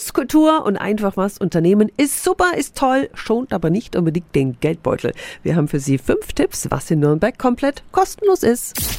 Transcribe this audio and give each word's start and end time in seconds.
Kunst, 0.00 0.14
Kultur 0.14 0.64
und 0.64 0.78
einfach 0.78 1.18
was 1.18 1.36
unternehmen 1.36 1.90
ist 1.98 2.24
super, 2.24 2.56
ist 2.56 2.74
toll, 2.74 3.10
schont 3.12 3.52
aber 3.52 3.68
nicht 3.68 3.96
unbedingt 3.96 4.34
den 4.34 4.58
Geldbeutel. 4.58 5.12
Wir 5.42 5.56
haben 5.56 5.68
für 5.68 5.78
Sie 5.78 5.98
fünf 5.98 6.32
Tipps, 6.32 6.68
was 6.70 6.90
in 6.90 7.00
Nürnberg 7.00 7.38
komplett 7.38 7.82
kostenlos 7.92 8.42
ist. 8.42 8.89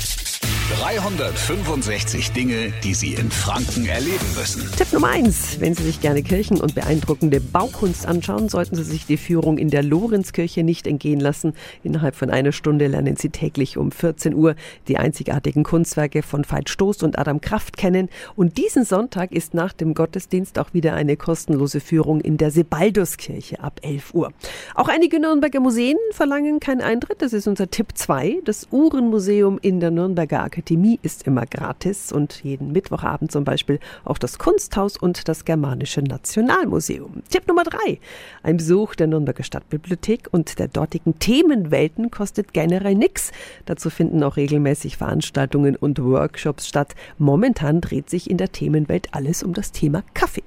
365 0.79 2.31
Dinge, 2.31 2.71
die 2.83 2.94
Sie 2.94 3.13
in 3.13 3.29
Franken 3.29 3.86
erleben 3.86 4.26
müssen. 4.38 4.70
Tipp 4.78 4.94
Nummer 4.94 5.10
eins: 5.10 5.60
Wenn 5.60 5.76
Sie 5.76 5.83
sich 5.83 5.99
gerne 5.99 6.24
Kirchen 6.24 6.62
und 6.62 6.76
beeindruckende 6.76 7.42
Baukunst 7.42 8.08
anschauen, 8.08 8.47
sollten 8.47 8.78
Sie 8.78 8.84
sich 8.84 9.06
die 9.06 9.17
Führung 9.17 9.57
in 9.57 9.70
der 9.70 9.84
Lorenzkirche 9.84 10.63
nicht 10.63 10.88
entgehen 10.88 11.20
lassen. 11.20 11.53
Innerhalb 11.84 12.15
von 12.15 12.29
einer 12.29 12.53
Stunde 12.53 12.88
lernen 12.88 13.17
Sie 13.17 13.29
täglich 13.29 13.78
um 13.78 13.92
14 13.92 14.34
Uhr 14.34 14.56
die 14.88 14.97
einzigartigen 14.97 15.63
Kunstwerke 15.63 16.23
von 16.23 16.45
Veit 16.49 16.70
Stoß 16.70 17.03
und 17.03 17.20
Adam 17.20 17.41
Kraft 17.41 17.76
kennen. 17.76 18.08
Und 18.35 18.58
diesen 18.58 18.85
Sonntag 18.85 19.34
ist 19.34 19.53
nach 19.53 19.73
dem 19.73 19.94
Gottesdienst 19.94 20.58
auch 20.58 20.73
wieder 20.73 20.94
eine 20.94 21.17
kostenlose 21.17 21.81
Führung 21.81 22.22
in 22.22 22.38
der 22.38 22.49
Sebalduskirche 22.49 23.59
ab 23.59 23.81
11 23.83 24.13
Uhr. 24.13 24.31
Auch 24.75 24.88
einige 24.88 25.19
Nürnberger 25.19 25.59
Museen 25.59 25.97
verlangen 26.11 26.61
keinen 26.61 26.81
Eintritt. 26.81 27.22
Das 27.22 27.33
ist 27.33 27.47
unser 27.47 27.69
Tipp 27.69 27.89
2. 27.94 28.38
Das 28.45 28.69
Uhrenmuseum 28.72 29.59
in 29.61 29.81
der 29.81 29.91
Nürnberger 29.91 30.41
Akademie 30.44 30.60
Akademie 30.61 30.99
ist 31.01 31.25
immer 31.25 31.47
gratis 31.47 32.11
und 32.11 32.43
jeden 32.43 32.71
Mittwochabend 32.71 33.31
zum 33.31 33.43
Beispiel 33.43 33.79
auch 34.05 34.19
das 34.19 34.38
Kunsthaus 34.38 34.95
und 34.95 35.27
das 35.27 35.43
Germanische 35.43 36.03
Nationalmuseum. 36.03 37.23
Tipp 37.29 37.47
Nummer 37.47 37.63
drei. 37.63 37.99
Ein 38.43 38.57
Besuch 38.57 38.93
der 38.93 39.07
Nürnberger 39.07 39.43
Stadtbibliothek 39.43 40.27
und 40.31 40.59
der 40.59 40.67
dortigen 40.67 41.17
Themenwelten 41.17 42.11
kostet 42.11 42.53
generell 42.53 42.93
nichts. 42.93 43.31
Dazu 43.66 43.89
finden 43.89 44.21
auch 44.21 44.38
regelmäßig 44.38 44.97
Veranstaltungen 44.97 45.75
und 45.75 45.97
Workshops 45.97 46.67
statt. 46.67 46.93
Momentan 47.17 47.81
dreht 47.81 48.11
sich 48.11 48.30
in 48.30 48.38
der 48.38 48.52
Themenwelt 48.52 49.07
alles 49.13 49.41
um 49.41 49.53
das 49.53 49.71
Thema 49.71 50.03
Kaffee. 50.13 50.43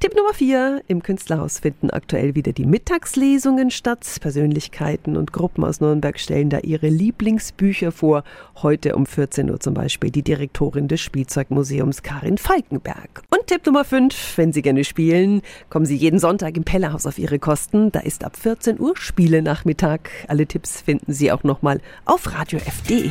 Tipp 0.00 0.16
Nummer 0.16 0.32
4. 0.32 0.84
Im 0.88 1.02
Künstlerhaus 1.02 1.58
finden 1.58 1.90
aktuell 1.90 2.34
wieder 2.34 2.54
die 2.54 2.64
Mittagslesungen 2.64 3.70
statt. 3.70 4.16
Persönlichkeiten 4.22 5.14
und 5.14 5.30
Gruppen 5.30 5.62
aus 5.62 5.82
Nürnberg 5.82 6.18
stellen 6.18 6.48
da 6.48 6.60
ihre 6.60 6.88
Lieblingsbücher 6.88 7.92
vor. 7.92 8.24
Heute 8.62 8.96
um 8.96 9.04
14 9.04 9.50
Uhr 9.50 9.60
zum 9.60 9.74
Beispiel 9.74 10.10
die 10.10 10.22
Direktorin 10.22 10.88
des 10.88 11.02
Spielzeugmuseums 11.02 12.02
Karin 12.02 12.38
Falkenberg. 12.38 13.24
Und 13.28 13.46
Tipp 13.46 13.66
Nummer 13.66 13.84
5. 13.84 14.38
Wenn 14.38 14.54
Sie 14.54 14.62
gerne 14.62 14.84
spielen, 14.84 15.42
kommen 15.68 15.84
Sie 15.84 15.96
jeden 15.96 16.18
Sonntag 16.18 16.56
im 16.56 16.64
Pellerhaus 16.64 17.04
auf 17.04 17.18
Ihre 17.18 17.38
Kosten. 17.38 17.92
Da 17.92 18.00
ist 18.00 18.24
ab 18.24 18.38
14 18.38 18.80
Uhr 18.80 18.96
Spielenachmittag. 18.96 20.00
Alle 20.28 20.46
Tipps 20.46 20.80
finden 20.80 21.12
Sie 21.12 21.30
auch 21.30 21.44
nochmal 21.44 21.78
auf 22.06 22.34
radiof.de. 22.34 23.10